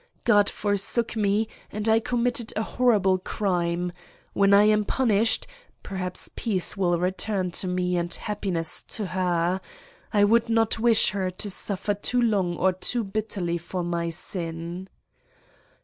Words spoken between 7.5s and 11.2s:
to me and happiness to her. I would not wish